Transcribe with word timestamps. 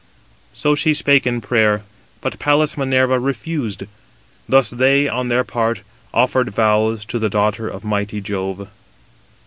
So 0.55 0.73
she 0.73 0.95
spake 0.95 1.27
in 1.27 1.41
prayer, 1.41 1.83
but 2.21 2.39
Pallas 2.39 2.75
Minerva 2.75 3.19
refused. 3.19 3.83
Thus 4.49 4.71
they, 4.71 5.07
on 5.07 5.27
their 5.27 5.43
part, 5.43 5.81
offered 6.11 6.49
vows 6.49 7.05
to 7.05 7.19
the 7.19 7.29
daughter 7.29 7.67
of 7.69 7.83
mighty 7.83 8.19
Jove. 8.19 8.67